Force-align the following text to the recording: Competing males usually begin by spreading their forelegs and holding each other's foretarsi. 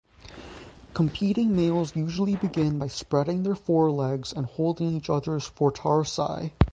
Competing 0.95 1.55
males 1.55 1.95
usually 1.95 2.35
begin 2.35 2.79
by 2.79 2.87
spreading 2.87 3.43
their 3.43 3.53
forelegs 3.53 4.33
and 4.33 4.47
holding 4.47 4.95
each 4.97 5.11
other's 5.11 5.47
foretarsi. 5.47 6.51